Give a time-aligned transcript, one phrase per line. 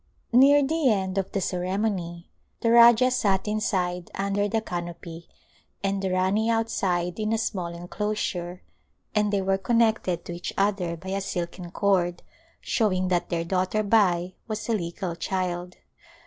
[0.33, 2.27] Near the end of the ceremony
[2.61, 5.27] the Rajah sat inside under the canopy
[5.83, 8.63] and the Rani outside in a small en closure
[9.13, 12.23] and they were connected to each other by a silken cord,
[12.61, 15.77] showing that their daughter Bai was a legal child.